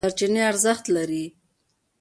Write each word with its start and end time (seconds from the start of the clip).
سرچینې 0.05 0.41
ارزښت 0.49 0.85
لري. 0.95 1.25